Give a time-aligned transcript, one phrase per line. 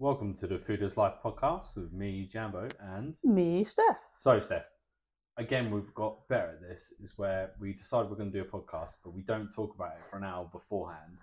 [0.00, 3.96] Welcome to the Food is Life podcast with me, Jambo, and Me, Steph.
[4.18, 4.68] so Steph.
[5.36, 6.92] Again, we've got better at this.
[7.00, 9.92] Is where we decide we're going to do a podcast, but we don't talk about
[9.96, 11.18] it for an hour beforehand.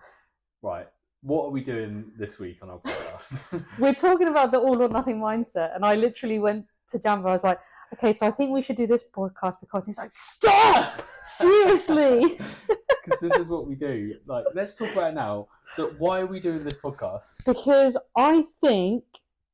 [0.62, 0.88] Right?
[1.22, 3.64] What are we doing this week on our podcast?
[3.78, 7.28] We're talking about the all or nothing mindset, and I literally went to Jambo.
[7.30, 7.60] I was like,
[7.94, 12.40] "Okay, so I think we should do this podcast because he's like, stop, seriously."
[13.04, 14.16] Because this is what we do.
[14.28, 15.48] Like, let's talk about it now.
[15.78, 17.46] That why are we doing this podcast?
[17.46, 19.04] because I think,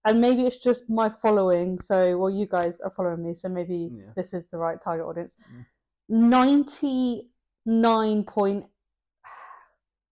[0.06, 1.80] and maybe it's just my following.
[1.80, 4.12] So, well, you guys are following me, so maybe Yeah.
[4.16, 5.36] this is the right target audience.
[5.54, 5.66] Mm.
[6.10, 7.30] Ninety
[7.66, 8.66] nine point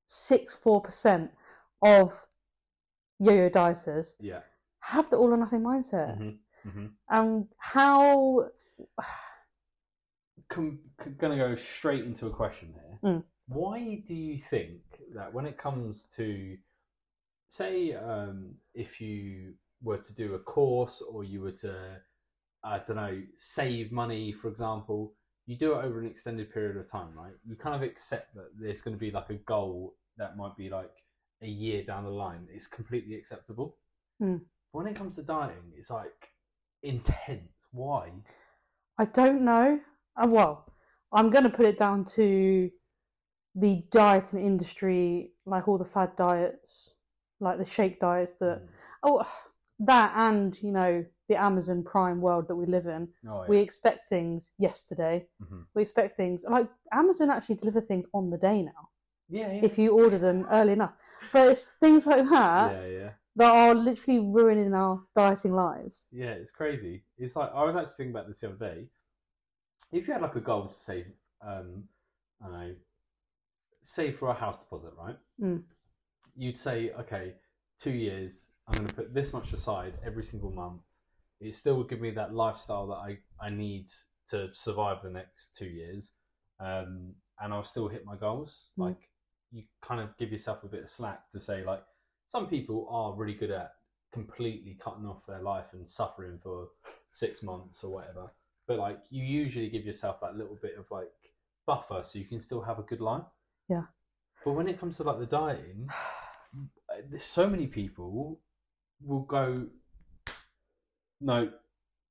[0.05, 1.31] six four percent
[1.81, 2.27] of
[3.19, 4.41] yo-yo dieters Yeah.
[4.81, 6.17] have the all or nothing mindset.
[6.17, 8.49] hmm hmm And how
[10.49, 10.79] com-
[11.17, 12.83] gonna go straight into a question here.
[13.05, 13.23] Mm.
[13.47, 14.81] Why do you think
[15.13, 16.57] that when it comes to,
[17.47, 21.75] say, um, if you were to do a course or you were to,
[22.63, 25.13] I don't know, save money, for example,
[25.45, 27.33] you do it over an extended period of time, right?
[27.47, 30.69] You kind of accept that there's going to be like a goal that might be
[30.69, 30.91] like
[31.43, 32.47] a year down the line.
[32.51, 33.77] It's completely acceptable.
[34.19, 34.41] Mm.
[34.73, 36.29] But when it comes to dieting, it's like
[36.81, 37.51] intense.
[37.71, 38.09] Why?
[38.97, 39.79] I don't know.
[40.17, 40.73] Uh, well,
[41.11, 42.71] I'm going to put it down to
[43.55, 46.93] the dieting industry, like all the fad diets,
[47.39, 48.69] like the shake diets that, Mm.
[49.03, 49.27] oh,
[49.79, 53.07] that and, you know, the Amazon Prime world that we live in.
[53.27, 53.47] Oh, yeah.
[53.49, 55.27] We expect things yesterday.
[55.41, 55.65] Mhm.
[55.73, 58.89] We expect things, like Amazon actually deliver things on the day now
[59.29, 59.65] Yeah, yeah.
[59.65, 60.93] if you order them early enough.
[61.33, 66.07] But it's things like that yeah, yeah, that are literally ruining our dieting lives.
[66.11, 66.31] yeah.
[66.31, 67.03] It's crazy.
[67.17, 68.87] It's like I was actually thinking about this the other day.
[69.91, 71.07] If you had like a goal to save,
[71.41, 71.87] um,
[72.41, 72.75] I don't know,
[73.85, 75.17] save for a house deposit, right?
[75.41, 75.63] Mm.
[76.35, 77.33] You'd say, okay,
[77.79, 78.49] two years.
[78.67, 80.81] I'm going to put this much aside every single month.
[81.39, 83.87] It still would give me that lifestyle that I I need
[84.29, 86.13] to survive the next two years,
[86.59, 88.69] um, and I'll still hit my goals.
[88.77, 88.85] Mm.
[88.85, 89.09] Like
[89.51, 91.83] you kind of give yourself a bit of slack to say like
[92.25, 93.73] some people are really good at
[94.11, 96.69] completely cutting off their life and suffering for
[97.11, 98.31] six months or whatever.
[98.67, 101.11] But like you usually give yourself that little bit of like
[101.67, 103.23] buffer so you can still have a good life.
[103.69, 103.83] Yeah.
[104.43, 105.89] But when it comes to like the dieting,
[107.09, 108.39] there's so many people
[109.01, 109.67] will go,
[111.21, 111.49] no,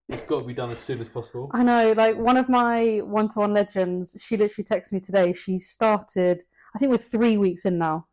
[0.09, 1.51] it's got to be done as soon as possible.
[1.55, 5.33] I know, like one of my one to one legends, she literally texted me today.
[5.33, 6.43] She started,
[6.75, 8.07] I think we're three weeks in now,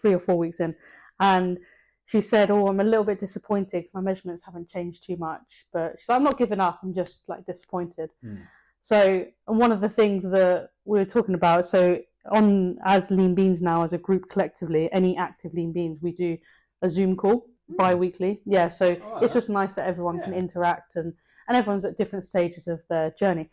[0.00, 0.74] three or four weeks in.
[1.18, 1.58] And
[2.04, 5.66] she said, Oh, I'm a little bit disappointed because my measurements haven't changed too much.
[5.72, 8.10] But she's like, I'm not giving up, I'm just like disappointed.
[8.24, 8.42] Mm.
[8.82, 11.98] So, and one of the things that we were talking about, so
[12.30, 16.38] on as Lean Beans now, as a group collectively, any active Lean Beans, we do
[16.82, 17.76] a Zoom call Mm.
[17.76, 18.40] bi weekly.
[18.44, 21.12] Yeah, so Oh, it's just nice that everyone can interact and,
[21.48, 23.48] and everyone's at different stages of their journey.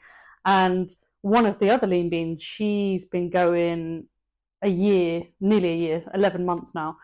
[0.45, 0.89] And
[1.21, 4.05] one of the other lean beans, she's been going
[4.61, 6.97] a year, nearly a year, 11 months now.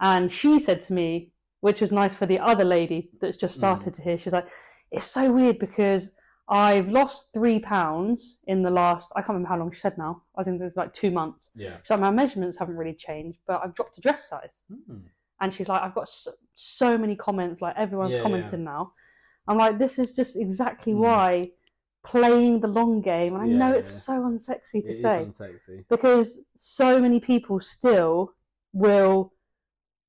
[0.00, 3.94] And she said to me, which was nice for the other lady that's just started
[3.94, 4.48] to hear, she's like,
[4.90, 6.10] it's so weird because
[6.50, 10.22] I've lost three pounds in the last, I can't remember how long she said now.
[10.36, 11.50] I think it was like two months.
[11.54, 11.76] Yeah.
[11.88, 15.02] Like, my measurements haven't really changed, but I've dropped a dress size Mm.
[15.40, 18.92] and she's like, I've got so, so many comments, like everyone's Yeah, commenting now.
[19.46, 20.98] I'm like, this is just exactly Mm.
[20.98, 21.52] why
[22.02, 23.34] playing the long game.
[23.34, 23.98] And I know it's yeah.
[24.00, 25.84] so unsexy to is say unsexy.
[25.88, 28.34] because so many people still
[28.72, 29.32] will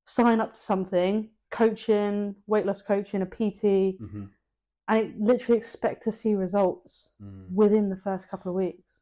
[0.06, 4.24] sign up to something, coaching, weight loss coaching, a PT, hmm
[4.92, 7.50] and literally expect to see results Mm.
[7.50, 8.98] within the first couple of weeks.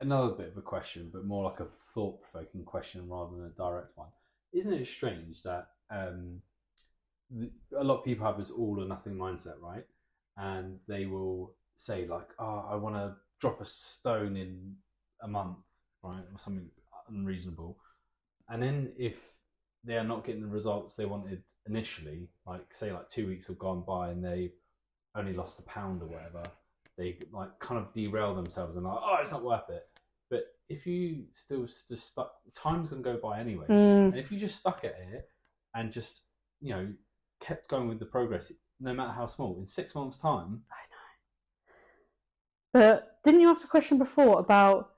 [0.00, 3.50] Another bit of a question, but more like a thought provoking question rather than a
[3.50, 4.10] direct one.
[4.52, 6.42] Isn't it strange that um,
[7.36, 9.84] th- a lot of people have this all or nothing mindset, right?
[10.36, 14.76] And they will say, like, oh, I want to drop a stone in
[15.22, 15.58] a month,
[16.02, 16.24] right?
[16.32, 16.70] Or something
[17.08, 17.78] unreasonable.
[18.48, 19.32] And then if
[19.82, 23.58] they are not getting the results they wanted initially, like, say, like two weeks have
[23.58, 24.52] gone by and they
[25.16, 26.42] only lost a pound or whatever,
[26.96, 29.86] they like kind of derail themselves and like, oh, it's not worth it.
[30.30, 33.66] But if you still just stuck, time's gonna go by anyway.
[33.68, 35.28] Mm, And if you just stuck at it
[35.74, 36.22] and just
[36.60, 36.88] you know
[37.40, 40.96] kept going with the progress, no matter how small, in six months' time, I know.
[42.72, 44.90] But didn't you ask a question before about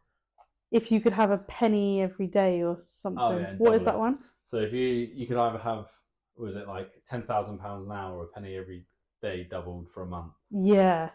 [0.71, 3.23] if you could have a penny every day or something?
[3.23, 4.19] Oh, yeah, what is double that one?
[4.45, 5.89] so if you you could either have
[6.37, 8.85] was it like ten thousand pounds an hour or a penny every
[9.23, 10.33] day doubled for a month.
[10.51, 11.11] Yeah.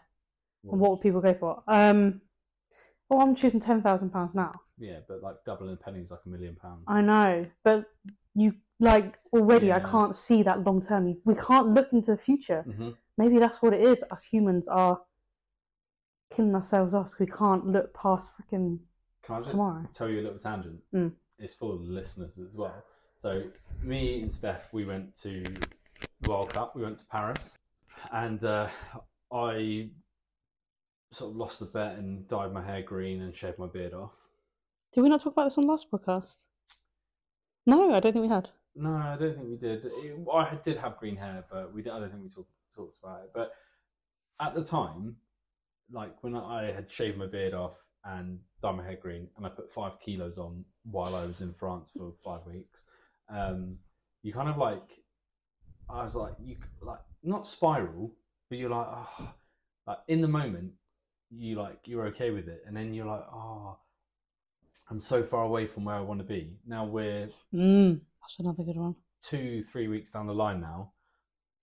[0.70, 1.62] And what would people go for?
[1.68, 2.20] Um,
[3.08, 4.52] Well, I'm choosing ten thousand pounds now.
[4.78, 6.84] Yeah, but like doubling a penny is like a million pounds.
[6.88, 7.84] I know, but
[8.34, 9.72] you like already.
[9.72, 11.16] I can't see that long term.
[11.24, 12.62] We can't look into the future.
[12.62, 14.02] hmm Maybe that's what it is.
[14.10, 15.00] Us humans are
[16.34, 17.12] killing ourselves off.
[17.20, 18.78] We can't look past freaking
[19.22, 19.86] Can I just tomorrow.
[19.92, 20.80] tell you a little tangent?
[20.92, 21.12] Mm.
[21.38, 22.82] It's for the listeners as well.
[23.16, 23.44] So
[23.82, 25.44] me and Steph, we went to
[26.26, 26.74] World Cup.
[26.74, 27.56] We went to Paris,
[28.12, 28.68] and uh,
[29.32, 29.90] I
[31.12, 34.12] sort of lost the bet and dyed my hair green and shaved my beard off.
[34.92, 36.28] Did we not talk about this on last podcast?
[37.66, 38.50] No, I don't think we had.
[38.76, 39.84] No, I don't think we did.
[39.84, 41.82] It, I did have green hair, but we.
[41.82, 43.30] I don't think we talked talked about it.
[43.32, 43.52] But
[44.40, 45.16] at the time,
[45.90, 49.48] like when I had shaved my beard off and dyed my hair green, and I
[49.48, 52.82] put five kilos on while I was in France for five weeks,
[53.28, 53.78] um,
[54.22, 54.82] you kind of like,
[55.88, 58.12] I was like, you like not spiral,
[58.48, 59.34] but you're like, oh,
[59.86, 60.72] like in the moment,
[61.30, 63.78] you like you're okay with it, and then you're like, oh,
[64.90, 66.58] I'm so far away from where I want to be.
[66.66, 68.96] Now we're Mm, that's another good one.
[69.22, 70.92] two, three weeks down the line now,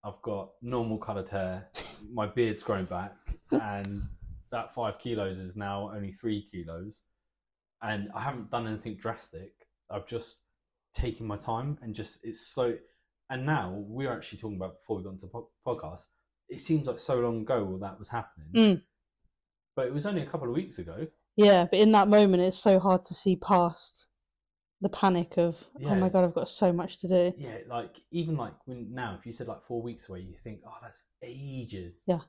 [0.04, 1.70] I've got normal coloured hair,
[2.14, 3.16] my beard's grown back,
[3.52, 4.06] and
[4.52, 7.04] that five kilos is now only three kilos.
[7.82, 9.54] And I haven't done anything drastic.
[9.90, 10.40] I've just
[10.94, 12.76] taken my time and just, it's so.
[13.32, 16.02] And now we're actually talking about before we got into po- podcast.
[16.50, 18.82] It seems like so long ago all that was happening, Mm.
[19.76, 21.08] but it was only a couple of weeks ago.
[21.38, 24.08] Yeah, but in that moment, it's so hard to see past
[24.82, 27.34] the panic of, oh my god, I've got so much to do.
[27.38, 30.60] Yeah, like even like when now, if you said like four weeks away, you think,
[30.68, 32.04] oh, that's ages.
[32.08, 32.20] Yeah.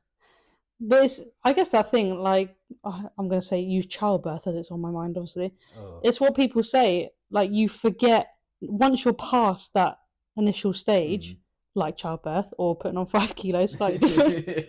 [0.78, 4.70] But it's, I guess that thing, like, I'm going to say use childbirth as it's
[4.70, 5.54] on my mind, obviously.
[5.78, 6.00] Oh.
[6.04, 8.28] It's what people say, like, you forget,
[8.60, 9.98] once you're past that
[10.36, 11.38] initial stage, Mhm.
[11.74, 14.68] like childbirth or putting on five kilos, slightly different,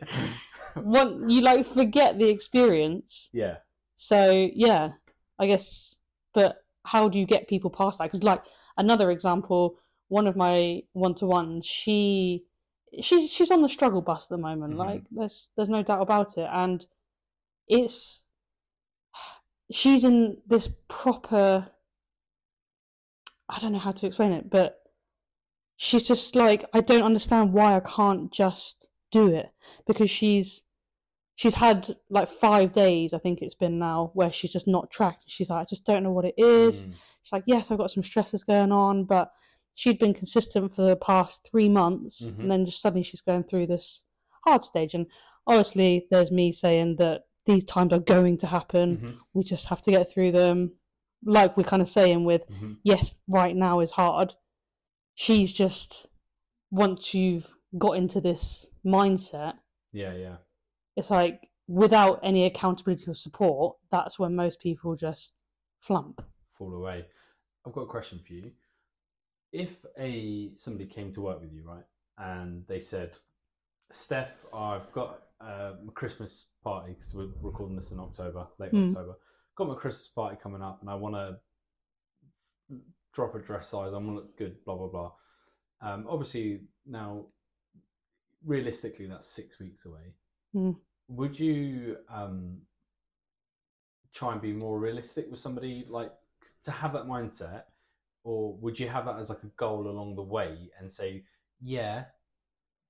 [0.76, 3.30] one, you like forget the experience.
[3.34, 3.58] yeah.
[3.96, 4.94] So yeah,
[5.40, 5.96] I guess.
[6.34, 8.06] But how do you get people past that?
[8.06, 8.44] Because like
[8.78, 9.78] another example,
[10.10, 12.44] one of my one to ones, she
[13.02, 14.74] she's she's on the struggle bus at the moment.
[14.74, 14.78] Mhm.
[14.78, 16.86] Like there's there's no doubt about it, and
[17.68, 18.24] it's
[19.72, 21.68] she's in this proper.
[23.50, 24.82] I don't know how to explain it, but
[25.78, 29.52] she's just like I don't understand why I can't just do it
[29.88, 30.64] because she's
[31.36, 35.26] she's had like five days I think it's been now where she's just not tracked.
[35.28, 36.80] She's like I just don't know what it is.
[36.86, 36.94] Mm.
[37.24, 39.32] She's like yes I've got some stresses going on, but
[39.76, 42.40] she'd been consistent for the past three months, Mhm.
[42.40, 44.02] and then just suddenly she's going through this
[44.46, 44.94] hard stage.
[44.94, 45.08] And
[45.48, 48.98] obviously there's me saying that these times are going to happen.
[48.98, 49.18] Mhm.
[49.34, 50.74] We just have to get through them.
[51.26, 52.78] Like we're kind of saying with Mhm.
[52.84, 54.36] yes, right now is hard.
[55.16, 56.08] She's just
[56.72, 59.54] once you've got into this mindset,
[59.92, 60.38] Yeah, yeah.
[60.96, 65.34] it's like without any accountability or support, that's when most people just
[65.80, 66.22] flump.
[66.58, 67.06] Fall away.
[67.66, 68.52] I've got a question for you.
[69.52, 71.86] If a somebody came to work with you, right,
[72.18, 73.18] and they said,
[73.92, 78.88] "Steph, I've got uh, my Christmas party because we're recording this in October, late Hmm.
[78.90, 79.14] October.
[79.56, 81.38] Got my Christmas party coming up, and I want to
[83.14, 83.92] drop a dress size.
[83.94, 84.64] I want to look good.
[84.66, 85.12] Blah blah blah."
[85.82, 87.26] Um, obviously, now
[88.46, 90.14] realistically, that's six weeks away.
[90.54, 90.72] Hmm.
[91.10, 92.58] Would you um,
[94.14, 96.12] try and be more realistic with somebody, like
[96.64, 97.64] to have that mindset,
[98.24, 101.24] or would you have that as like a goal along the way and say,
[101.62, 102.06] "Yeah,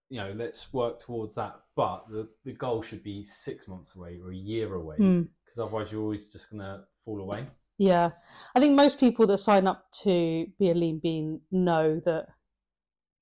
[0.10, 4.20] you know, let's work towards that," but the the goal should be six months away
[4.24, 5.24] or a year away, Hmm.
[5.44, 7.48] because otherwise you're always just gonna fall away.
[7.78, 8.12] Yeah,
[8.56, 12.28] I think most people that sign up to be a lean bean know that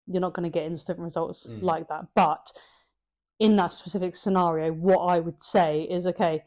[0.07, 1.61] you're not going to get instant results Mm.
[1.61, 2.07] like that.
[2.15, 2.51] But
[3.39, 6.43] in that specific scenario, what I would say is okay,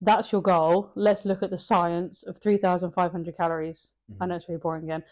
[0.00, 0.90] that's your goal.
[0.96, 3.94] Let's look at the science of 3,500 calories.
[4.20, 4.28] I Mhm.
[4.28, 5.04] know it's really boring again,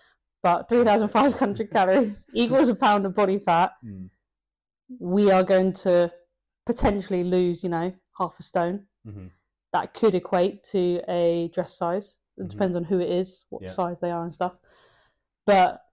[0.43, 3.73] but 3,500 calories equals a pound of body fat.
[3.83, 4.11] Mm.
[4.99, 6.12] We are going to
[6.67, 8.87] potentially lose, you know, half a stone.
[9.07, 9.31] Mhm.
[9.73, 12.17] That could equate to a dress size.
[12.37, 12.50] It Mhm.
[12.50, 13.69] depends on who it is, what Yeah.
[13.69, 14.57] size they are, and stuff.
[15.47, 15.85] But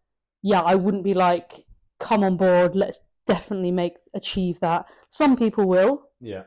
[0.42, 1.66] yeah, I wouldn't be like,
[2.00, 4.90] come on board, let's definitely make achieve that.
[5.10, 6.46] Some people will, Yeah.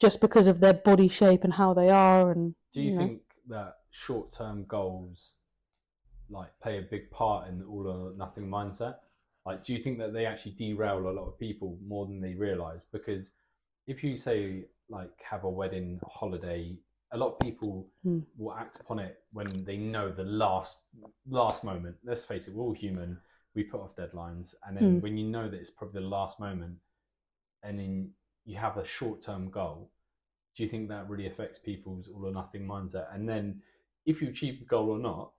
[0.00, 2.98] just because of their body shape and how they are, and Do you know.
[2.98, 5.34] think that short term goals
[6.30, 8.96] like play a big part in the all or nothing mindset?
[9.46, 12.34] Like, do you think that they actually derail a lot of people more than they
[12.34, 12.84] realize?
[12.84, 13.30] Because
[13.86, 16.76] if you say like have a wedding holiday,
[17.12, 18.20] a lot of people Hmm.
[18.36, 20.78] will act upon it when they know the last
[21.28, 21.96] last moment.
[22.04, 23.18] Let's face it, we're all human.
[23.54, 25.00] We put off deadlines, and then Hmm.
[25.00, 26.76] when you know that it's probably the last moment,
[27.62, 29.90] and then you have a short term goal,
[30.54, 33.12] do you think that really affects people's all or nothing mindset?
[33.14, 33.62] And then,
[34.06, 35.32] if you achieve the goal or not,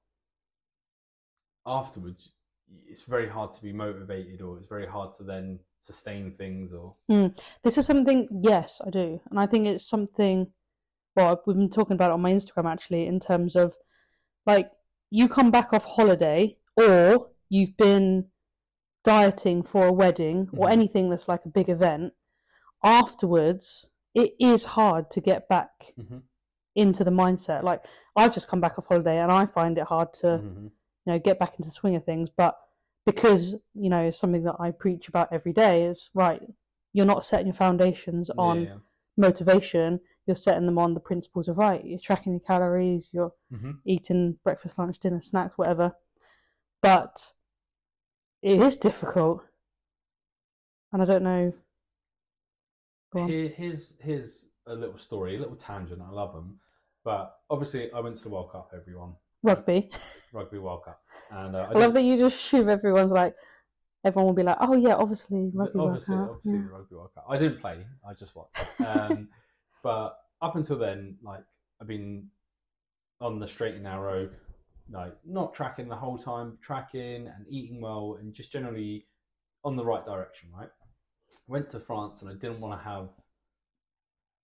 [1.66, 2.34] afterwards,
[2.88, 6.74] it's very hard to be motivated, or it's very hard to then sustain things.
[6.74, 6.96] Or
[7.64, 9.20] This is something, yes, I do.
[9.30, 10.52] And I think it's something,
[11.20, 13.76] well, we've been talking about it on my Instagram actually, in terms of
[14.46, 14.72] like
[15.12, 18.26] you come back off holiday or you've been
[19.04, 20.72] dieting for a wedding or Mhm.
[20.72, 22.14] anything that's like a big event.
[22.84, 26.22] Afterwards, it is hard to get back Mhm.
[26.76, 27.64] into the mindset.
[27.64, 27.86] Like
[28.16, 30.64] I've just come back off holiday and I find it hard to Mhm.
[31.06, 32.56] you know get back into the swing of things but
[33.06, 36.42] because you know it's something that i preach about every day is right
[36.94, 38.76] you're not setting your foundations on Yeah.
[39.18, 43.80] motivation you're setting them on the principles of right you're tracking your calories you're Mhm.
[43.84, 45.92] eating breakfast lunch dinner snacks whatever
[46.84, 47.34] but
[48.44, 49.42] it is difficult
[50.94, 51.52] and i don't know
[53.16, 56.00] Here, here's here's a little story, a little tangent.
[56.00, 56.60] I love them,
[57.04, 58.72] but obviously I went to the World Cup.
[58.72, 59.90] Everyone, rugby
[60.32, 63.34] Rugby World Cup, and uh, i love that you just assume everyone's like
[64.06, 66.66] everyone will be like oh yeah obviously rugby World Cup, obviously yeah.
[66.68, 67.26] the Rugby World Cup.
[67.28, 67.78] I didn't play.
[68.08, 68.58] I just watched.
[68.82, 69.28] Um,
[69.84, 71.44] but up until then, like
[71.82, 72.28] I've been
[73.22, 74.30] on the straight and narrow,
[74.92, 79.06] like not tracking the whole time, tracking and eating well, and just generally
[79.64, 80.50] on the right direction.
[80.56, 80.70] Right.
[81.48, 83.10] Went to France, and I didn't want to have,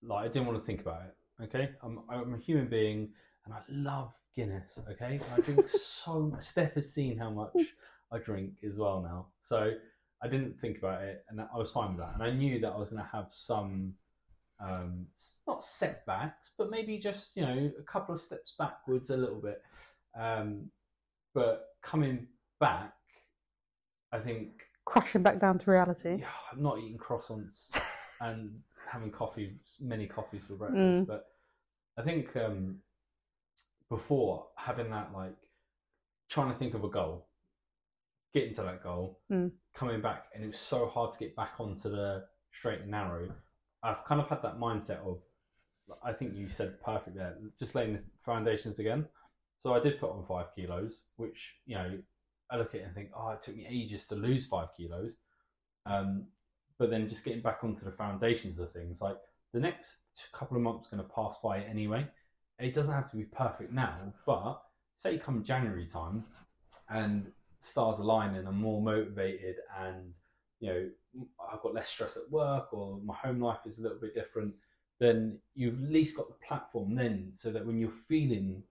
[0.02, 1.44] like, I didn't want to think about it.
[1.44, 3.10] Okay, I'm I'm a human being,
[3.44, 4.78] and I love Guinness.
[4.90, 6.44] Okay, I drink so much.
[6.44, 7.56] Steph has seen how much
[8.12, 9.72] I drink as well now, so.
[10.22, 12.14] I didn't think about it, and I was fine with that.
[12.14, 13.92] And I knew that I was going to have some,
[14.60, 15.06] um,
[15.46, 19.62] not setbacks, but maybe just you know a couple of steps backwards a little bit.
[20.18, 20.70] Um,
[21.34, 22.26] but coming
[22.60, 22.94] back,
[24.12, 27.70] I think crashing back down to reality yeah, I'm not eating croissants
[28.20, 28.50] and
[28.90, 31.02] having coffee, many coffees for breakfast.
[31.02, 31.06] Mm.
[31.06, 31.26] But
[31.98, 32.76] I think um,
[33.90, 35.36] before having that, like
[36.30, 37.28] trying to think of a goal,
[38.32, 39.50] getting to that goal, Mm.
[39.74, 43.28] coming back, and it was so hard to get back onto the straight and narrow.
[43.82, 45.20] I've kind of had that mindset of,
[46.02, 49.06] I think you said perfect there, just laying the foundations again.
[49.58, 51.98] So I did put on five kilos, which you know
[52.50, 55.16] I look at it and think, oh, it took me ages to lose five kilos.
[55.86, 56.26] Um,
[56.78, 59.16] but then just getting back onto the foundations of things, like
[59.52, 59.96] the next
[60.32, 62.06] couple of months going to pass by anyway.
[62.58, 64.60] It doesn't have to be perfect now, but
[64.94, 66.24] say come January time
[66.88, 70.18] and stars align and I'm more motivated and
[70.60, 70.88] you know
[71.52, 74.54] I've got less stress at work or my home life is a little bit different,
[74.98, 78.62] then you've at least got the platform then so that when you're feeling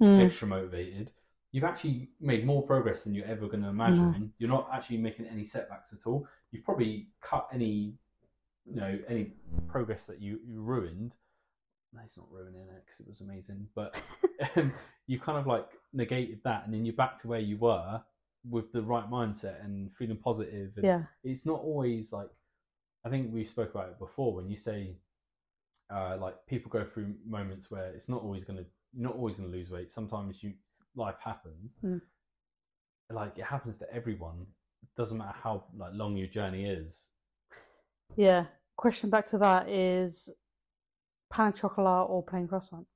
[0.00, 0.22] Mm.
[0.22, 1.10] extra motivated,
[1.50, 4.32] you've actually made more progress than you're ever going to imagine.
[4.38, 6.26] You're not actually making any setbacks at all.
[6.52, 7.94] You've probably cut any,
[8.64, 9.32] you know, any
[9.66, 11.16] progress that you, you ruined.
[11.92, 14.00] No, it's not ruining it because it was amazing, but
[14.56, 14.72] um,
[15.06, 18.00] you kind of like negated that, and then you're back to where you were
[18.48, 20.72] with the right mindset and feeling positive.
[20.76, 22.28] And yeah it's not always like
[23.04, 24.96] I think we spoke about it before when you say
[25.90, 29.50] uh, like people go through moments where it's not always going to not always going
[29.50, 29.90] to lose weight.
[29.90, 30.54] Sometimes you
[30.96, 31.76] life happens.
[31.84, 32.00] Mm.
[33.10, 34.46] Like it happens to everyone.
[34.82, 37.10] It doesn't matter how like long your journey is.
[38.16, 38.46] Yeah.
[38.76, 40.30] Question back to that is
[41.32, 42.86] pain chocolat or plain croissant?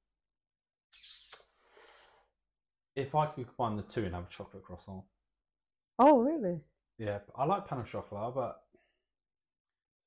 [2.94, 5.02] If I could combine the two and have a chocolate croissant,
[6.04, 6.60] Oh, really?
[6.98, 8.60] yeah, I like pain au chocolat, but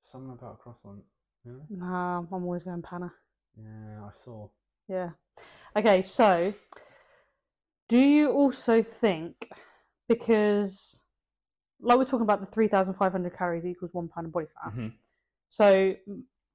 [0.02, 1.02] something about a croissant.
[1.46, 1.66] You know?
[1.70, 3.14] Nah, I'm always going panna.
[3.58, 4.50] Yeah, I saw.
[4.90, 5.12] Yeah.
[5.76, 6.54] Okay, so
[7.88, 9.50] do you also think
[10.10, 11.04] because
[11.80, 14.74] like we're talking about the 3,500 calories equals one pound of body fat.
[14.74, 14.94] Mhm.
[15.48, 15.96] So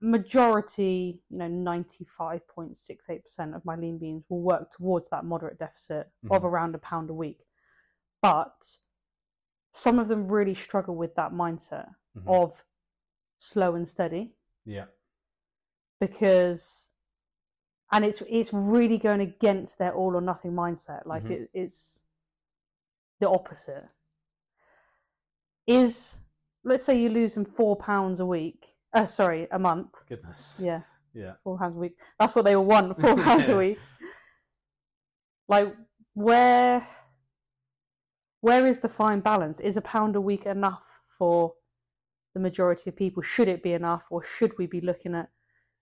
[0.00, 6.42] majority, you know, 95.68% of my lean beans will work towards that moderate deficit of
[6.42, 6.50] Mhm.
[6.50, 7.46] around a pound a week.
[8.22, 8.78] But
[9.72, 12.26] some of them really struggle with that mindset Mhm.
[12.26, 12.64] of
[13.38, 14.86] slow and steady Yeah.
[16.00, 16.88] because
[17.92, 21.30] and it's it's really going against their all or nothing mindset like Mhm.
[21.30, 22.04] it, it's
[23.20, 23.88] the opposite
[25.66, 26.20] is
[26.64, 30.60] let's say you're losing four pounds a week uh, sorry a month Goodness.
[30.60, 31.34] yeah Yeah.
[31.42, 33.54] four pounds a week that's what they will want four pounds Yeah.
[33.54, 33.78] a week
[35.48, 35.76] like
[36.14, 36.86] where
[38.40, 41.52] where is the fine balance is a pound a week enough for
[42.34, 45.28] the majority of people should it be enough or should we be looking at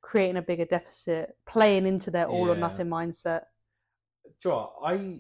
[0.00, 3.42] creating a bigger deficit playing into their all or nothing mindset
[4.40, 4.72] Do you know?
[4.84, 5.18] I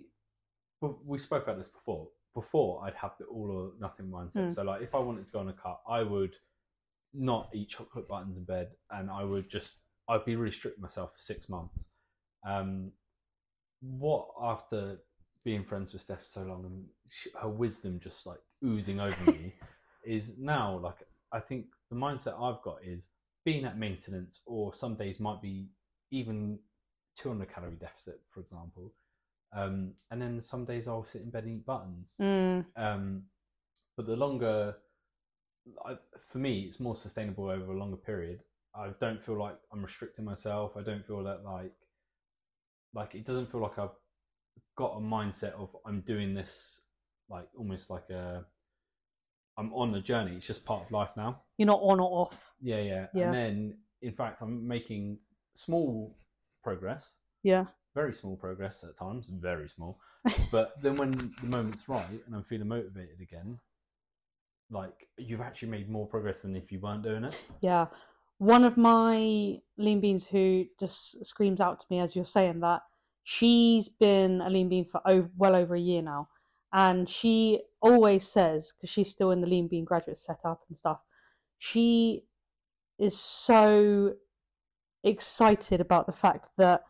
[0.80, 2.08] we spoke about this before.
[2.34, 4.44] Before I'd have the all or nothing mindset.
[4.44, 4.54] Mm.
[4.54, 6.36] So like if I wanted to go on a cut, I would
[7.12, 9.78] not eat chocolate buttons in bed, and I would just
[10.08, 11.88] I'd be really strict with myself for six months.
[12.46, 12.92] Um,
[13.80, 14.98] what after
[15.48, 19.32] being friends with Steph for so long and sh- her wisdom just like oozing over
[19.32, 19.54] me
[20.04, 20.98] is now like
[21.32, 23.08] I think the mindset I've got is
[23.46, 25.70] being at maintenance or some days might be
[26.10, 26.58] even
[27.16, 28.92] 200 calorie deficit, for example.
[29.56, 32.16] Um, and then some days I'll sit in bed and eat buttons.
[32.20, 32.66] Mm.
[32.76, 33.22] Um,
[33.96, 34.76] but the longer,
[35.86, 38.40] I, for me, it's more sustainable over a longer period.
[38.74, 40.76] I don't feel like I'm restricting myself.
[40.76, 41.72] I don't feel that like,
[42.92, 43.96] like it doesn't feel like I've
[44.78, 46.82] got a mindset of I'm doing this
[47.28, 48.44] like almost like a,
[49.58, 50.36] I'm on a journey.
[50.36, 51.42] It's just part of life now.
[51.56, 52.52] You're not on or off.
[52.62, 53.06] Yeah, yeah.
[53.12, 53.24] Yeah.
[53.24, 55.18] And then, in fact, I'm making
[55.54, 56.16] small
[56.62, 57.64] progress Yeah.
[57.94, 59.98] very small progress at times, very small.
[60.52, 63.58] But then when the moment's right and I'm feeling motivated again,
[64.70, 67.36] like you've actually made more progress than if you weren't doing it.
[67.62, 67.86] Yeah.
[68.38, 72.82] One of my lean beans who just screams out to me as you're saying that,
[73.24, 76.28] she's been a lean bean for over, well over a year now.
[76.72, 81.00] And she always says, because she's still in the lean bean graduate setup and stuff,
[81.58, 82.24] she
[82.98, 84.14] is so
[85.04, 86.82] excited about the fact that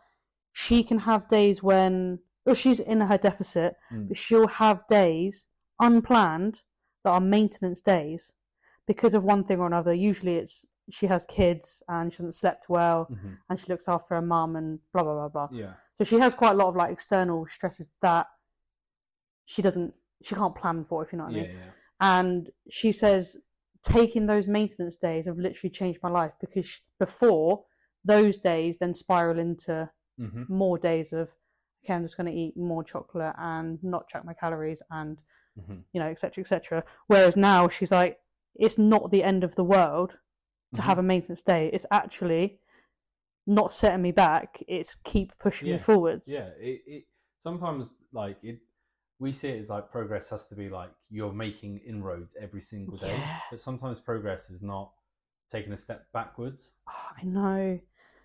[0.52, 4.08] she can have days when, well, she's in her deficit, Mm.
[4.08, 5.46] but she'll have days
[5.80, 6.62] unplanned
[7.04, 8.32] that are maintenance days
[8.86, 9.94] because of one thing or another.
[9.94, 13.36] Usually it's she has kids and she hasn't slept well Mhm.
[13.50, 15.48] and she looks after her mum and blah blah blah blah.
[15.52, 15.74] Yeah.
[15.98, 18.28] So she has quite a lot of like external stresses that
[19.46, 21.50] she doesn't she can't plan for if you know what I mean.
[21.56, 21.70] yeah.
[22.00, 23.36] And she says
[23.82, 27.64] taking those maintenance days have literally changed my life because before
[28.04, 31.30] those days then spiral into hmm more days of
[31.84, 35.18] okay I'm just going to eat more chocolate and not track my calories and
[35.66, 36.84] hmm you know, etc., etc.
[37.08, 38.20] Whereas now she's like,
[38.54, 40.16] it's not the end of the world
[40.74, 40.84] to Mhm.
[40.84, 41.70] have a maintenance day.
[41.72, 42.60] It's actually
[43.48, 44.62] not setting me back.
[44.68, 46.28] It's keep pushing Yeah, me forwards.
[46.28, 46.50] Yeah.
[46.60, 47.04] It, it
[47.38, 48.58] sometimes like it.
[49.20, 52.96] We see it as like progress has to be like you're making inroads every single
[52.96, 53.40] day, Yeah.
[53.50, 54.92] but sometimes progress is not
[55.50, 56.74] taking a step backwards.
[56.86, 57.80] Ah, I know.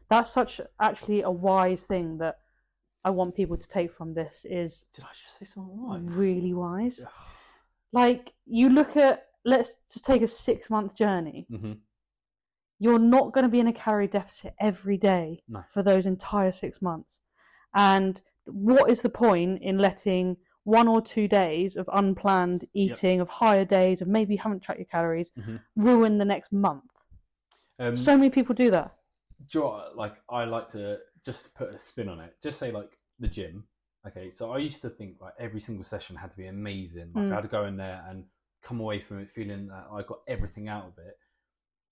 [0.09, 2.39] That's such actually a wise thing that
[3.03, 6.03] I want people to take from this is Did I just say something wise?
[6.15, 7.03] really wise.
[7.91, 11.47] Like you look at let's just take a six month journey.
[11.49, 11.79] Mhm.
[12.83, 15.63] You're not going to be in a calorie deficit every day No.
[15.69, 17.21] for those entire six months.
[17.73, 23.29] And what is the point in letting one or two days of unplanned eating, of
[23.29, 25.61] higher days, of maybe you haven't tracked your calories, Mhm.
[25.77, 26.91] ruin the next month?
[27.79, 28.93] Um, so many people do that.
[29.47, 32.35] do you know what, like I like to just put a spin on it.
[32.41, 33.65] Just say like the gym.
[34.07, 37.11] Okay, so I used to think like every single session had to be amazing.
[37.13, 37.31] Like Mm.
[37.31, 38.25] I had to go in there and
[38.61, 41.17] come away from it feeling that I got everything out of it.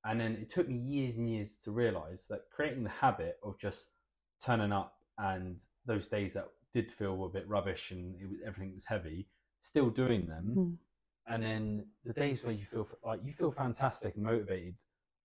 [0.06, 3.58] And then it took me years and years to realize that creating the habit of
[3.60, 3.88] just
[4.44, 8.74] turning up and those days that did feel a bit rubbish and it was, everything
[8.74, 9.28] was heavy,
[9.60, 10.56] still doing them.
[10.58, 10.78] Mm.
[11.28, 14.74] And then the days where you feel like you feel fantastic and motivated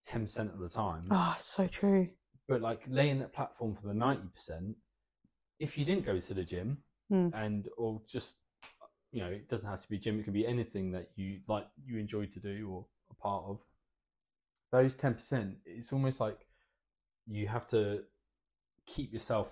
[0.07, 2.09] 10% of the time Oh, so true.
[2.49, 4.75] but like laying that platform for the 90%
[5.59, 6.79] if you didn't go to the gym
[7.13, 7.33] Mm.
[7.35, 8.39] and or just
[9.13, 11.67] you know it doesn't have to be gym it can be anything that you like
[11.85, 13.61] you enjoy to do or a part of
[14.73, 16.47] those 10% it's almost like
[17.27, 18.03] you have to
[18.87, 19.49] keep yourself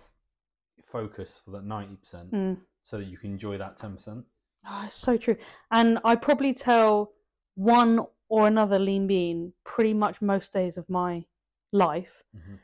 [0.84, 2.60] focused for that 90% Mm.
[2.82, 4.24] so that you can enjoy that 10%
[4.66, 5.36] Oh, it's so true.
[5.70, 7.12] And I probably tell
[7.54, 8.00] one
[8.30, 11.26] or another lean bean pretty much most days of my
[11.70, 12.22] life.
[12.34, 12.58] Mhm.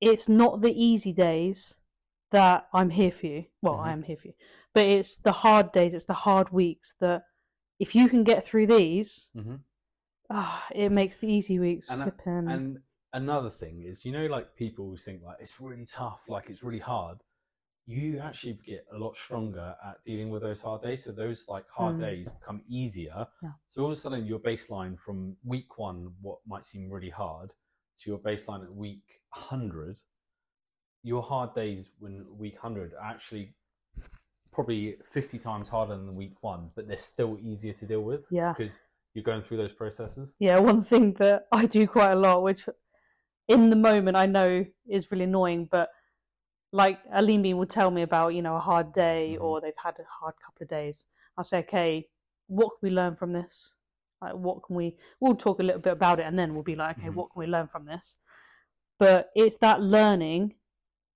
[0.00, 1.78] It's not the easy days
[2.32, 3.46] that I'm here for you.
[3.62, 3.92] Well, I Mhm.
[3.92, 4.34] am here for you.
[4.74, 7.26] But it's the hard days, it's the hard weeks that
[7.78, 9.56] if you can get through these, mm-hmm.
[10.30, 12.48] Ah, it makes the easy weeks And flipping.
[12.48, 12.78] And
[13.12, 16.62] another thing is, you know, like people always think like it's really tough, like it's
[16.62, 17.18] really hard.
[17.86, 21.04] You actually get a lot stronger at dealing with those hard days.
[21.04, 22.00] So those like hard Mm.
[22.00, 23.26] days become easier.
[23.42, 23.52] Yeah.
[23.68, 27.52] So all of a sudden, your baseline from week one, what might seem really hard,
[28.00, 30.00] to your baseline at week hundred,
[31.04, 33.54] your hard days when week hundred are actually
[34.50, 38.26] probably fifty times harder than week one, but they're still easier to deal with.
[38.30, 38.52] Yeah.
[38.52, 38.78] because
[39.16, 40.36] you're going through those processes.
[40.38, 42.68] yeah, one thing that I do quite a lot, which
[43.48, 45.88] in the moment I know is really annoying, but
[46.70, 49.42] like a lean bean will tell me about, you know, a hard day Mhm.
[49.42, 51.06] or they've had a hard couple of days.
[51.38, 52.06] I'll say, okay,
[52.48, 53.72] what can we learn from this?
[54.20, 56.76] Like, what can we, we'll talk a little bit about it and then we'll be
[56.76, 57.14] like, okay, Mhm.
[57.14, 58.16] what can we learn from this?
[58.98, 60.56] But it's that learning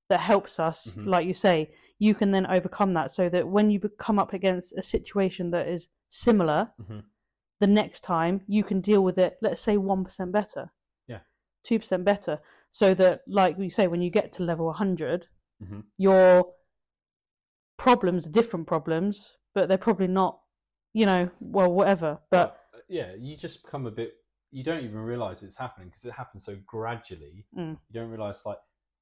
[0.09, 1.07] that helps us, Mhm.
[1.07, 4.73] like you say, you can then overcome that so that when you come up against
[4.79, 7.05] a situation that is similar, Mhm.
[7.61, 10.73] The next time you can deal with it, let's say 1% better.
[11.07, 11.21] Yeah.
[11.65, 12.41] 2% better.
[12.73, 15.27] so that, like we say, when you get to level 100,
[15.61, 15.85] Mhm.
[15.99, 16.55] your
[17.79, 20.41] problems are different problems, but they're probably not,
[20.93, 22.21] you know, well, whatever.
[22.31, 24.15] But uh, yeah, you just become a bit.
[24.53, 27.45] You don't even realize it's happening because it happens so gradually.
[27.57, 27.79] Mm.
[27.89, 28.59] You don't realize like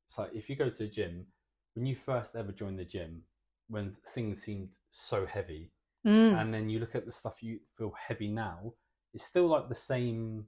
[0.07, 1.27] it's like if you go to the gym
[1.75, 3.23] when you first ever joined the gym
[3.69, 5.71] when things seemed so heavy,
[6.07, 8.73] Mm, and then you look at the stuff you feel heavy now,
[9.15, 10.47] it's still like the same.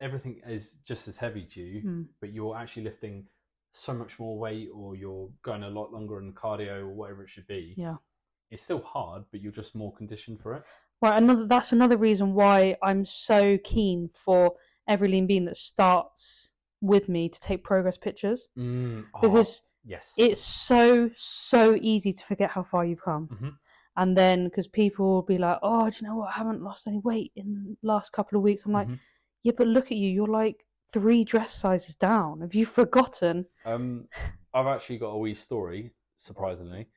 [0.00, 3.26] Everything is just as heavy to you, mm, but you're actually lifting
[3.72, 7.28] so much more weight, or you're going a lot longer in cardio, or whatever it
[7.28, 7.74] should be.
[7.76, 7.96] yeah.
[8.50, 10.62] It's still hard, but you're just more conditioned for it.
[11.02, 14.54] Right, another that's another reason why I'm so keen for
[14.88, 16.50] every lean bean that starts
[16.80, 22.24] with me to take progress pictures Mm, oh, because yes, it's so so easy to
[22.24, 23.28] forget how far you've come.
[23.28, 23.56] Mhm.
[23.96, 26.28] And then because people will be like, "Oh, do you know what?
[26.30, 28.98] I haven't lost any weight in the last couple of weeks." I'm like, Mhm.
[29.42, 30.08] "Yeah, but look at you.
[30.10, 32.40] You're like three dress sizes down.
[32.40, 34.08] Have you forgotten?" Um,
[34.52, 36.88] I've actually got a wee story, surprisingly.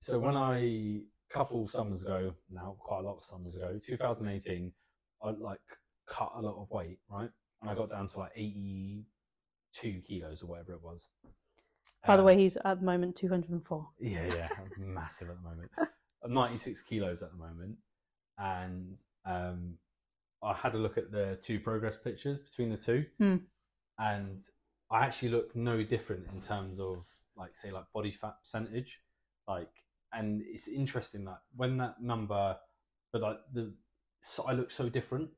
[0.00, 4.72] So when I, a couple summers ago, now quite a lot of summers ago, 2018,
[5.22, 5.60] I like
[6.06, 7.30] cut a lot of weight, right?
[7.60, 11.08] And I got down to like 82 kilos or whatever it was.
[12.06, 13.88] By the Um, way, he's at the moment 204.
[14.00, 15.70] yeah, yeah, massive at the moment.
[16.24, 17.76] I'm 96 kilos at the moment,
[18.38, 19.74] and um,
[20.42, 23.36] I had a look at the two progress pictures between the two, Hmm.
[23.98, 24.40] and
[24.90, 27.06] I actually look no different in terms of
[27.36, 29.00] like say like body fat percentage,
[29.48, 29.70] like,
[30.12, 32.56] and it's interesting that when that number,
[33.12, 33.72] but like the,
[34.20, 35.30] so I look so different.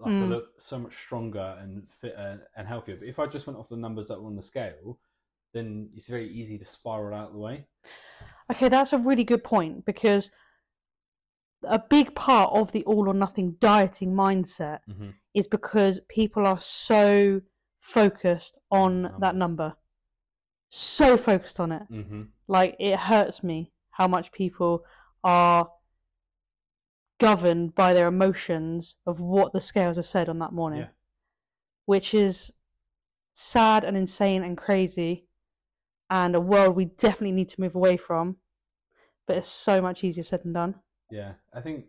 [0.00, 0.30] Like I Hmm.
[0.30, 2.96] look so much stronger and fitter and healthier.
[2.96, 5.00] But if I just went off the numbers that were on the scale,
[5.52, 7.66] then it's very easy to spiral out of the way.
[8.50, 10.30] Okay, that's a really good point because
[11.64, 15.10] a big part of the all or nothing dieting mindset Mm-hmm.
[15.34, 17.40] is because people are so
[17.80, 19.74] focused on that number.
[20.70, 21.82] So focused on it.
[21.90, 22.22] Mm-hmm.
[22.46, 24.84] Like, it hurts me how much people
[25.24, 25.68] are
[27.18, 30.80] governed by their emotions of what the scales have said on that morning.
[30.80, 30.88] Yeah.
[31.86, 32.52] Which is
[33.32, 35.26] sad and insane and crazy,
[36.10, 38.36] and a world we definitely need to move away from.
[39.26, 40.74] But it's so much easier said than done.
[41.10, 41.86] Yeah, I think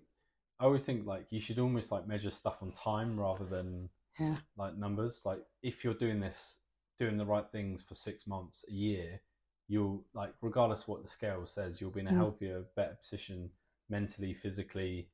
[0.59, 4.37] I always think like you should almost like measure stuff on time rather than Yeah.
[4.57, 5.25] like numbers.
[5.25, 6.59] Like if you're doing this,
[6.97, 9.21] doing the right things for six months, a year,
[9.69, 12.17] you'll like regardless of what the scale says, you'll be in a Mm.
[12.17, 13.49] healthier, better position
[13.89, 15.09] mentally, physically.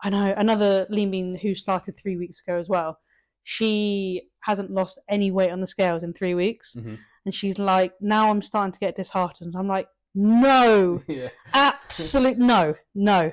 [0.00, 2.98] I know another lean bean who started three weeks ago as well.
[3.44, 6.98] She hasn't lost any weight on the scales in three weeks, Mhm.
[7.28, 12.74] And she's like, "Now I'm starting to get disheartened." I'm like, "No, yeah, absolute no,
[12.94, 13.30] no,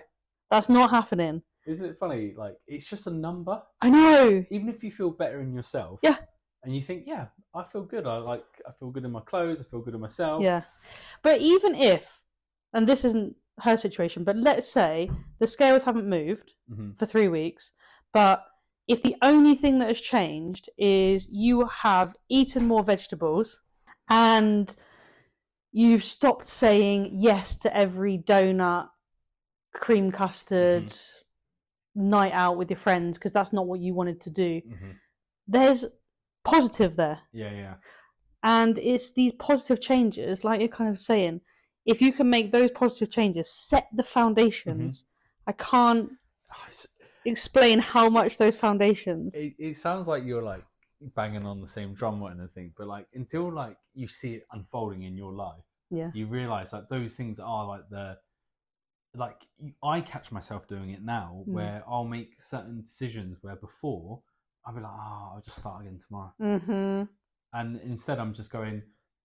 [0.51, 2.33] that's not happening." isn't it funny?
[2.35, 3.63] Like it's just a number.
[3.81, 4.43] I know.
[4.51, 6.17] Even if you feel better in yourself, Yeah.
[6.63, 8.05] and you think, yeah, I feel good.
[8.05, 9.61] I like, I feel good in my clothes.
[9.61, 10.43] I feel good in myself.
[10.43, 10.63] Yeah,
[11.23, 12.19] but even if,
[12.73, 17.29] and this isn't her situation, but let's say the scales haven't moved hmm for three
[17.29, 17.71] weeks,
[18.13, 18.43] but
[18.87, 23.59] if the only thing that has changed is you have eaten more vegetables
[24.09, 24.75] and
[25.71, 28.89] you've stopped saying yes to every donut,
[29.73, 30.95] cream custard,
[31.95, 34.91] night out with your friends because that's not what you wanted to do, hmm
[35.47, 35.85] there's
[36.43, 37.19] positive there.
[37.33, 37.73] Yeah, yeah.
[38.41, 41.41] And it's these positive changes, like you're kind of saying,
[41.85, 45.03] if you can make those positive changes, set the foundations.
[45.47, 46.09] I can't
[46.51, 46.69] Oh,
[47.25, 49.35] explain how much those foundations.
[49.35, 50.63] it, it sounds like you're like
[51.15, 55.03] banging on the same drum or anything, but like until like you see it unfolding
[55.03, 56.11] in your life, Yeah.
[56.13, 58.17] you realize that those things are like the
[59.15, 59.41] like
[59.81, 61.53] I catch myself doing it now, Mm.
[61.53, 64.21] where I'll make certain decisions where before
[64.65, 67.03] I'll be like, oh, I'll just start again tomorrow, hmm
[67.53, 68.81] and instead I'm just going,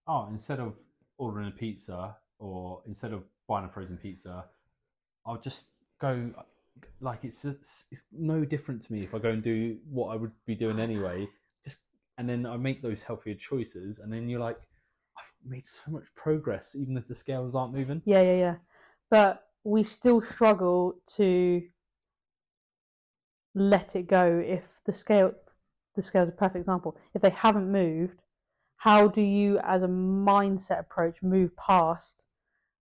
[0.06, 0.74] oh, instead of
[1.18, 4.44] ordering a pizza or instead of buying a frozen pizza,
[5.26, 6.32] I'll just go.
[7.00, 10.16] Like it's, it's it's no different to me if I go and do what I
[10.16, 11.28] would be doing anyway.
[12.20, 14.58] And then I make those healthier choices, and then you're like,
[15.16, 18.02] I've made so much progress, even if the scales aren't moving.
[18.04, 18.56] Yeah, yeah, yeah.
[19.08, 21.62] But we still struggle to
[23.54, 25.32] let it go if the scale
[25.94, 26.94] the scale is a perfect example.
[27.14, 28.20] If they haven't moved,
[28.76, 32.26] how do you as a mindset approach move past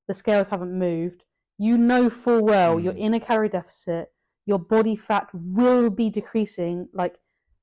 [0.09, 1.23] the scales haven't moved?
[1.57, 3.05] You know full well you're Mm.
[3.05, 4.11] in a calorie deficit,
[4.45, 6.89] your body fat will be decreasing.
[6.91, 7.17] Like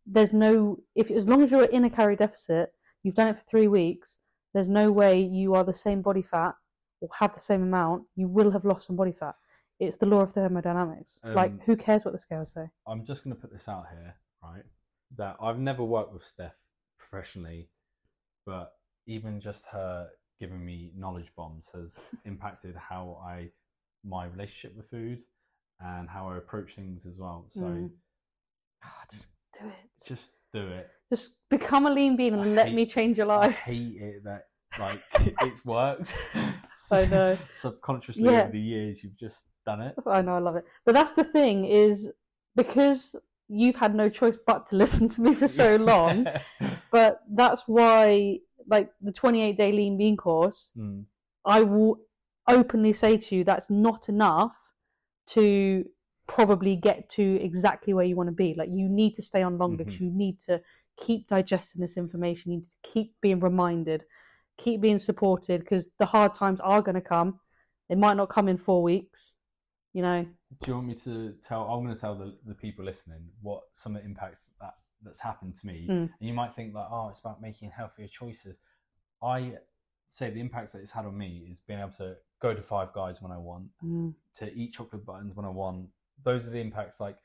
[0.06, 2.70] there's no if as long as you're in a calorie deficit,
[3.02, 4.18] you've done it for three weeks,
[4.54, 6.54] there's no way you are the same body fat
[7.00, 9.34] or have the same amount, you will have lost some body fat.
[9.78, 11.20] It's the law of thermodynamics.
[11.24, 12.66] Um, like, who cares what the scales say?
[12.86, 14.62] I'm just going to put this out here, right?
[15.16, 16.56] That I've never worked with Steph
[16.98, 17.68] professionally,
[18.46, 18.72] but
[19.06, 20.08] even just her
[20.40, 23.50] giving me knowledge bombs has impacted how I
[24.04, 25.24] my relationship with food
[25.80, 27.46] and how I approach things as well.
[27.48, 27.90] So Mm.
[28.82, 29.28] Ah, just
[29.60, 30.06] do it.
[30.06, 30.88] just do it.
[31.10, 33.54] Just become a lean bean and I let hate- me change your I life.
[33.56, 34.46] hate it that
[34.78, 35.00] like
[35.42, 36.14] it's worked.
[36.92, 37.38] I know.
[37.54, 38.42] Subconsciously Yeah.
[38.42, 39.94] over the years, you've just done it.
[40.06, 40.64] I know, I love it.
[40.84, 42.10] But that's the thing is
[42.56, 43.14] because
[43.48, 46.26] you've had no choice but to listen to me for so long.
[46.90, 51.04] but that's why, like the 28 day lean bean course, Mm,
[51.44, 52.00] I will
[52.48, 54.56] openly say to you that's not enough
[55.28, 55.84] to
[56.26, 58.54] probably get to exactly where you want to be.
[58.56, 60.60] Like you need to stay on longer because you need to
[60.96, 62.52] keep digesting this information.
[62.52, 64.04] You need to keep being reminded,
[64.58, 67.38] keep being supported because the hard times are going to come.
[67.88, 69.34] It might not come in four weeks.
[69.92, 70.26] You know,
[70.60, 71.62] Do you want me to tell?
[71.62, 75.20] I'm going to tell the, the people listening what some of the impacts that that's
[75.20, 75.86] happened to me.
[75.88, 76.02] Mm.
[76.02, 78.58] And you might think like, oh, it's about making healthier choices.
[79.22, 79.54] I
[80.06, 82.92] say the impacts that it's had on me is being able to go to Five
[82.92, 85.88] Guys when I want, Mm, to eat chocolate buttons when I want.
[86.24, 87.00] Those are the impacts.
[87.00, 87.16] Like,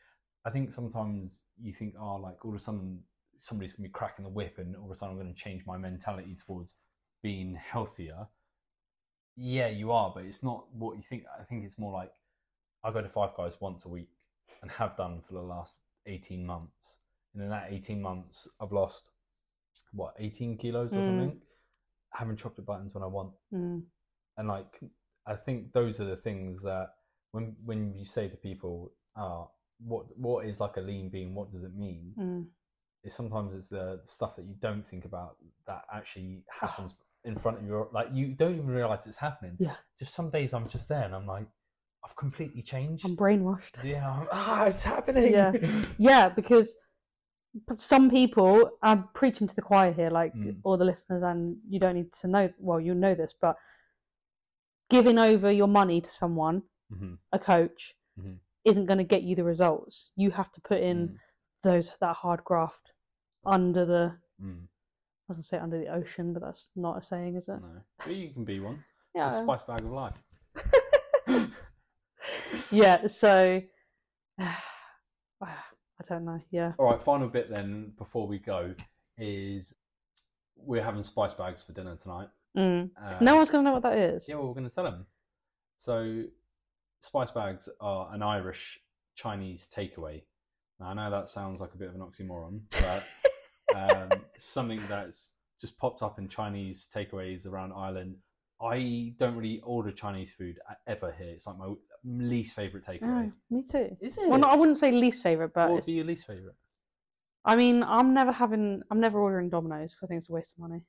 [0.46, 3.00] I think sometimes you think, oh, like all of a sudden
[3.38, 5.40] somebody's going to be cracking the whip, and all of a sudden I'm going to
[5.40, 6.76] change my mentality towards
[7.24, 8.28] being healthier.
[9.36, 11.24] Yeah, you are, but it's not what you think.
[11.40, 12.12] I think it's more like
[12.84, 14.10] I go to Five Guys once a week
[14.62, 16.98] and have done for the last 18 months.
[17.34, 19.10] And in that 18 months, I've lost,
[19.94, 21.06] what, 18 kilos or Mm.
[21.06, 21.42] something?
[22.14, 23.82] Having chocolate buttons when I want mm,
[24.38, 24.80] and like
[25.26, 26.90] I think those are the things that
[27.32, 29.48] when when you say to people, "Ah,
[29.80, 31.34] what what is like a lean bean?
[31.36, 32.46] What does it mean?" mm.
[33.04, 37.58] Is sometimes it's the stuff that you don't think about that actually happens in front
[37.58, 37.88] of you.
[37.92, 39.56] like you don't even realize it's happening.
[39.60, 39.76] Yeah.
[39.98, 41.48] Just some days I'm just there and I'm like,
[42.06, 43.04] I've completely changed.
[43.06, 43.84] I'm brainwashed.
[43.84, 44.08] yeah.
[44.08, 45.32] I'm, ah, it's happening.
[45.34, 45.52] Yeah.
[45.98, 46.76] Yeah, because
[47.80, 50.58] some people, I'm preaching to the choir here, like Mm.
[50.64, 53.56] all the listeners, and you don't need to know, well, you know this, but
[54.90, 57.18] giving over your money to someone, Mhm.
[57.32, 58.40] a coach, Mhm.
[58.66, 60.12] isn't going to get you the results.
[60.16, 61.18] You have to put in Mm,
[61.64, 62.94] those that hard graft
[63.46, 67.04] under the, mm, I was going to say under the ocean, but that's not a
[67.04, 67.60] saying, is it?
[67.62, 67.82] no.
[67.98, 68.84] But you can be one.
[69.16, 69.28] Yeah.
[69.28, 70.22] It's a spice bag of life.
[72.72, 73.62] yeah, so
[74.40, 75.54] I
[76.10, 76.42] don't know.
[76.50, 76.74] Yeah.
[76.78, 78.74] All right, final bit then before we go
[79.18, 79.74] is
[80.56, 82.30] we're having spice bags for dinner tonight.
[82.58, 82.92] Mm.
[82.98, 84.28] Uh, No one's going to know what that is.
[84.28, 85.06] Yeah, well, we're going to sell them.
[85.78, 86.24] So,
[87.02, 88.80] spice bags are an Irish
[89.16, 90.22] Chinese takeaway.
[90.80, 93.04] Now, I know that sounds like a bit of an oxymoron, but
[93.76, 98.16] um, something that's just popped up in Chinese takeaways around Ireland.
[98.62, 101.30] I don't really order Chinese food ever here.
[101.30, 103.32] It's like my least favorite takeaway.
[103.32, 103.98] Oh, me too.
[104.00, 104.30] Is it?
[104.30, 106.56] Well, no, I wouldn't say least favorite, but what would be your least favorite?
[107.44, 110.52] I mean, I'm never having, I'm never ordering Domino's because I think it's a waste
[110.56, 110.84] of money.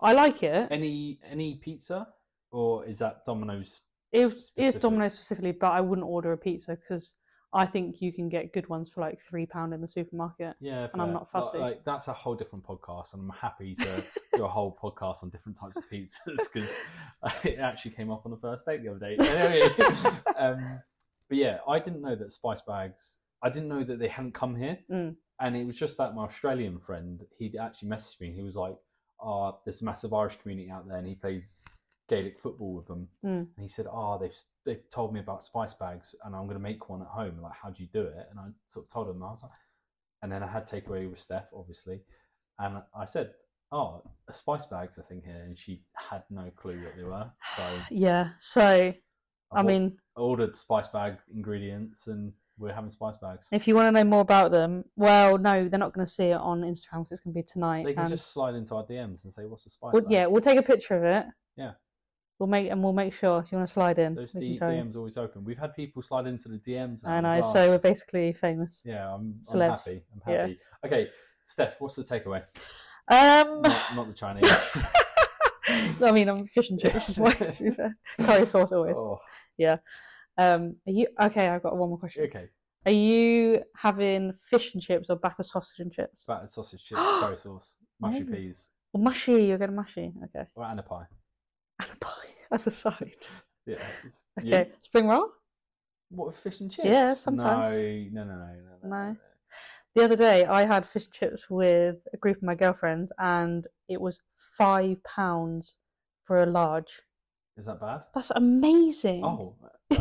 [0.00, 0.68] I like it.
[0.70, 2.08] Any any pizza,
[2.50, 3.80] or is that Domino's?
[4.14, 4.78] It was, it's?
[4.78, 7.14] Domino's specifically, but I wouldn't order a pizza because
[7.52, 10.54] I think you can get good ones for like three pound in the supermarket.
[10.60, 11.58] Yeah, And I'm not fussy.
[11.58, 15.30] Like, that's a whole different podcast, and I'm happy to do a whole podcast on
[15.30, 16.76] different types of pizzas because
[17.44, 19.16] it actually came up on the first date the other day.
[19.18, 19.68] Anyway,
[20.38, 20.80] um,
[21.28, 23.18] but yeah, I didn't know that spice bags.
[23.42, 25.16] I didn't know that they hadn't come here, Mm.
[25.40, 28.32] and it was just that my Australian friend he'd actually messaged me.
[28.32, 28.76] He was like,
[29.20, 31.62] "Oh, there's a massive Irish community out there, and he plays
[32.08, 33.38] Gaelic football with them." Mm.
[33.56, 36.62] And he said, "Oh, they've they've told me about spice bags, and I'm going to
[36.62, 37.40] make one at home.
[37.40, 39.22] Like, how do you do it?" And I sort of told him.
[39.22, 39.52] I was like,
[40.22, 42.00] and then I had takeaway with Steph, obviously,
[42.58, 43.32] and I said,
[43.72, 47.30] "Oh, a spice bag's a thing here," and she had no clue what they were.
[47.56, 48.30] So Yeah.
[48.40, 48.94] So I
[49.52, 53.48] bought- mean, ordered spice bag ingredients, and we're having spice bags.
[53.50, 56.26] if you want to know more about them, well, no, they're not going to see
[56.26, 57.84] it on Instagram because it's going to be tonight.
[57.84, 60.12] They can and- just slide into our DMs and say, "What's a spice Well, bag?"
[60.12, 61.26] yeah, we'll take a picture of it.
[61.56, 61.72] Yeah.
[62.44, 64.14] We'll make and we'll make sure if you want to slide in.
[64.14, 65.44] Those D- DMs always open.
[65.44, 67.02] We've had people slide into the DMs.
[67.02, 67.52] Now I know, well.
[67.54, 68.82] so we're basically famous.
[68.84, 70.02] yeah, I'm, I'm happy.
[70.26, 70.40] I'm Yeah.
[70.42, 70.58] happy.
[70.84, 71.08] Okay,
[71.46, 72.42] Steph, what's the takeaway?
[73.10, 74.44] Um, Not, not the Chinese.
[76.02, 77.06] I mean, I'm fish and chips.
[77.14, 78.94] To be fair, curry sauce always.
[78.98, 79.18] oh,
[80.36, 81.48] Um, are you okay?
[81.48, 82.24] I've got one more question.
[82.24, 82.48] okay.
[82.84, 86.24] Are you having fish and chips or batter sausage and chips?
[86.28, 88.32] Battered sausage chips, curry sauce, mushy Oh.
[88.34, 89.44] peas, Or mushy?
[89.46, 90.12] You're getting mushy.
[90.24, 90.44] Okay.
[90.54, 91.06] or and a pie.
[91.80, 92.10] And a pie
[92.52, 93.16] as a side.
[93.66, 93.76] Yeah.
[94.02, 94.70] just- Okay.
[94.82, 95.28] Spring roll.
[96.10, 96.86] What with fish and chips?
[96.88, 97.76] Yeah, sometimes.
[98.12, 98.88] No, no, no, no, no.
[98.88, 99.16] No.
[99.94, 103.66] The other day, I had fish and chips with a group of my girlfriends, and
[103.88, 104.18] it was
[104.58, 105.76] five pounds
[106.24, 106.90] for a large.
[107.56, 108.02] Is that bad?
[108.14, 109.24] That's amazing.
[109.24, 109.54] Oh.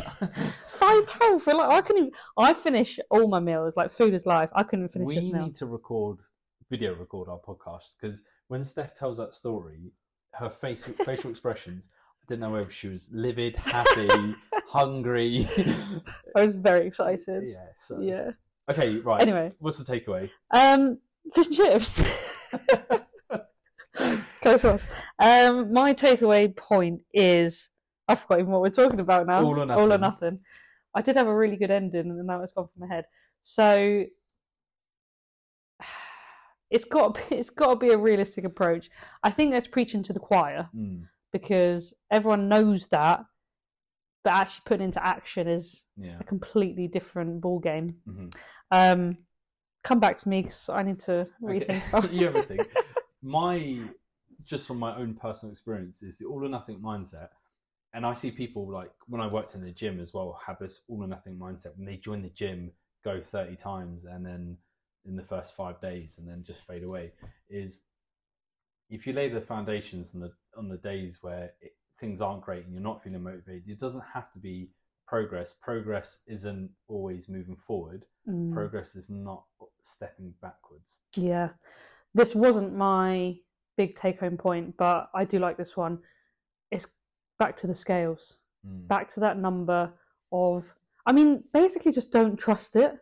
[0.80, 1.72] Five pounds for a large.
[1.72, 2.02] I couldn't.
[2.08, 4.50] Even, I finish all my meals like food is life.
[4.56, 5.44] I couldn't finish we this meal.
[5.44, 6.18] need to record
[6.72, 9.92] video record our podcast because when Steph tells that story,
[10.34, 11.88] her face facial expressions.
[11.92, 14.08] I didn't know whether she was livid, happy,
[14.68, 15.48] hungry.
[16.36, 17.44] I was very excited.
[17.48, 17.68] yeah.
[17.76, 18.00] So.
[18.00, 18.32] Yeah.
[18.70, 18.98] Okay.
[18.98, 19.22] Right.
[19.22, 20.30] Anyway, What's the takeaway?
[20.52, 20.98] um,
[21.36, 22.02] fish and chips.
[24.44, 24.82] Go for it.
[25.20, 27.70] Um, my takeaway point is
[28.08, 29.44] I've forgotten what we're talking about now.
[29.44, 30.02] All or All or nothing.
[30.02, 30.40] nothing.
[30.96, 33.06] I did have a really good ending, and now it's gone from my head.
[33.44, 34.06] So
[36.74, 38.90] it's got to be, it's got to be a realistic approach.
[39.24, 43.22] I think that's preaching to the choir Mm, because everyone knows that,
[44.24, 46.18] but actually putting into action is yeah.
[46.20, 47.96] a completely different ball game.
[48.06, 48.28] hmm
[48.72, 49.18] Um,
[49.84, 51.66] come back to me because I need to Okay.
[51.66, 51.88] rethink.
[51.88, 52.06] stuff.
[52.12, 52.68] you have think.
[53.22, 53.78] My,
[54.44, 57.30] just from my own personal experience, is the all or nothing mindset.
[57.94, 60.82] And I see people like when I worked in the gym as well have this
[60.88, 61.76] all or nothing mindset.
[61.78, 62.72] When they join the gym,
[63.04, 64.58] go 30 times, and then
[65.06, 67.12] in the first five days, and then just fade away.
[67.50, 67.82] Is
[68.90, 72.64] if you lay the foundations on the on the days where it, things aren't great
[72.66, 74.70] and you're not feeling motivated, it doesn't have to be
[75.08, 75.54] progress.
[75.62, 78.06] Progress isn't always moving forward.
[78.28, 78.54] Mm.
[78.54, 79.44] Progress is not
[79.82, 80.98] stepping backwards.
[81.16, 81.50] Yeah,
[82.14, 83.36] this wasn't my
[83.78, 86.00] big take home point, but I do like this one.
[86.72, 86.88] It's
[87.40, 88.88] back to the scales, Mm.
[88.88, 89.92] back to that number
[90.32, 90.64] of,
[91.06, 92.98] I mean, basically just don't trust it.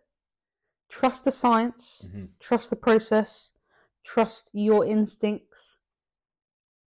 [0.92, 2.28] Trust the science, Mhm.
[2.40, 3.50] trust the process,
[4.04, 5.78] trust your instincts.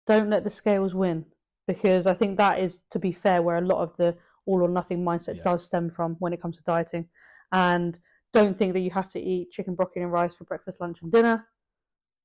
[0.05, 1.25] Don't let the scales win
[1.65, 4.67] because I think that is, to be fair, where a lot of the all or
[4.69, 5.43] nothing mindset Yeah.
[5.43, 7.09] does stem from when it comes to dieting.
[7.51, 7.97] And
[8.33, 11.11] don't think that you have to eat chicken, broccoli, and rice for breakfast, lunch, and
[11.11, 11.47] dinner.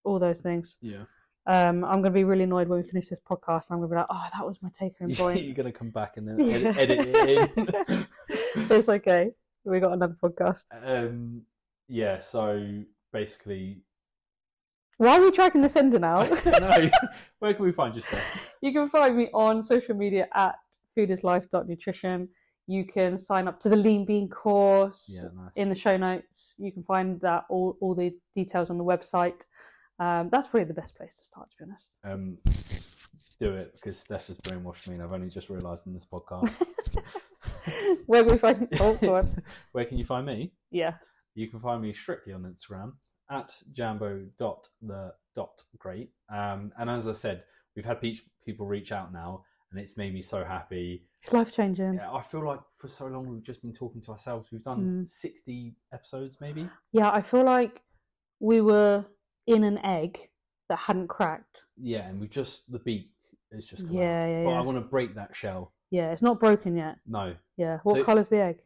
[0.04, 0.76] All those things.
[0.80, 1.04] Yeah.
[1.46, 3.90] Um, I'm going to be really annoyed when we finish this podcast, and I'm going
[3.90, 6.28] to be like, "Oh, that was my take home point." You're gonna come back and
[6.28, 6.40] then
[6.76, 7.56] edit, edit it
[7.86, 8.06] in.
[8.70, 9.30] it's okay.
[9.64, 10.64] We got another podcast.
[10.72, 11.46] um,
[11.90, 12.18] yeah.
[12.18, 13.82] So basically,
[14.98, 16.42] Why are we dragging this ending I out?
[16.42, 16.90] don't know.
[17.40, 18.50] Where can we find you, Steph?
[18.62, 20.54] you can find me on social media at
[20.96, 22.28] foodislife.nutrition.
[22.66, 25.56] You can sign up to the Lean Bean course Yeah, nice.
[25.56, 26.54] in the show notes.
[26.58, 29.40] You can find that all, all the details on the website.
[29.98, 31.88] Um, that's probably the best place to start, to be honest.
[32.04, 32.38] um,
[33.38, 36.60] do it because Steph has brainwashed me, and I've only just realised in this podcast.
[38.06, 39.22] Where can we find Oh.
[39.72, 40.52] Where can you find me?
[40.70, 40.94] Yeah.
[41.34, 42.92] You can find me strictly on Instagram
[43.30, 46.10] at jambo.the.great.
[46.32, 47.44] Um, and as I said,
[47.76, 51.04] we've had pe- people reach out now, and it's made me so happy.
[51.22, 51.94] It's life changing.
[51.94, 54.48] Yeah, I feel like for so long we've just been talking to ourselves.
[54.50, 55.04] We've done Mm.
[55.06, 56.68] 60 episodes, maybe.
[56.92, 57.82] Yeah, I feel like
[58.40, 59.04] we were
[59.46, 60.28] in an egg
[60.68, 61.62] that hadn't cracked.
[61.76, 63.10] Yeah, and we just, the beak
[63.52, 64.28] is just come Yeah, out.
[64.28, 64.58] yeah, But yeah.
[64.58, 65.72] I want to break that shell.
[65.90, 66.96] Yeah, it's not broken yet.
[67.06, 67.34] No.
[67.56, 67.78] Yeah.
[67.82, 68.62] What So- colour's the egg?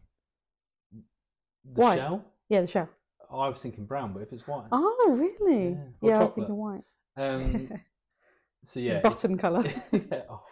[0.93, 1.97] The White.
[1.97, 2.25] shell?
[2.49, 2.89] Yeah, the shell.
[3.31, 4.67] Oh, I was thinking brown, but if it's white.
[4.71, 5.71] Oh, really?
[5.71, 6.35] Yeah, or Yeah, I was chocolate.
[6.35, 6.83] thinking white.
[7.17, 7.71] Um,
[8.63, 9.01] so yeah.
[9.01, 9.65] Button colour.
[9.93, 10.23] yeah.
[10.31, 10.43] oh.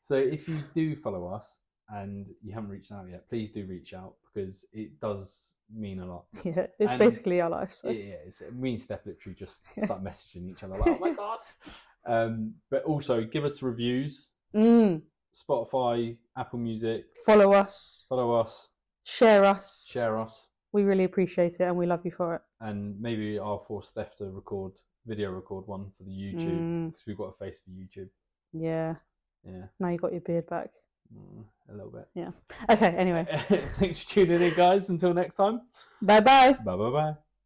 [0.00, 3.94] So if you do follow us and you haven't reached out yet, please do reach
[3.94, 6.24] out because it does mean a lot.
[6.44, 7.74] yeah, it's And- basically our life.
[7.80, 7.88] So.
[7.88, 8.42] It is.
[8.52, 11.38] Me and Steph literally just start messaging each other like, "Oh my god!"
[12.04, 14.30] Um, but also give us reviews.
[14.54, 17.04] Mm, Spotify, Apple Music.
[17.24, 18.68] follow us, Follow us,
[19.04, 19.86] share us.
[19.88, 22.42] share us, We really appreciate it and we love you for it.
[22.60, 24.72] and maybe I'll force Steph to record
[25.06, 26.86] video record one for the YouTube Mm.
[26.90, 28.08] because we've got a face for YouTube.
[28.52, 28.94] Yeah.
[29.44, 30.70] Yeah, Now you got your beard back.
[31.12, 32.06] mm, a little bit.
[32.14, 32.30] Yeah.
[32.70, 33.26] Okay, anyway.
[33.78, 34.88] Thanks for tuning in, guys.
[34.88, 35.62] Until next time.
[36.00, 36.52] bye bye.
[36.52, 37.14] Bye bye bye.